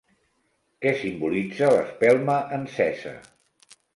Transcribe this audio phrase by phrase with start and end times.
[0.85, 3.15] Què simbolitza l'espelma encesa?